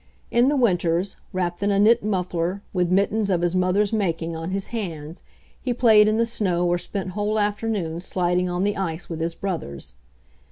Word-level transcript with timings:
In 0.31 0.49
the 0.49 0.55
winters, 0.57 1.17
wrapped 1.31 1.61
in 1.61 1.69
a 1.69 1.77
knit 1.77 2.03
muffler, 2.03 2.63
with 2.73 2.89
mittens 2.89 3.29
of 3.29 3.43
his 3.43 3.55
mother's 3.55 3.93
making 3.93 4.35
on 4.35 4.49
his 4.49 4.69
hands, 4.73 5.21
he 5.61 5.75
played 5.75 6.07
in 6.07 6.17
the 6.17 6.25
snow 6.25 6.65
or 6.67 6.79
spent 6.79 7.11
whole 7.11 7.37
afternoons 7.37 8.03
sliding 8.03 8.49
on 8.49 8.63
the 8.63 8.77
ice 8.77 9.09
with 9.11 9.19
his 9.19 9.35
brothers. 9.35 9.93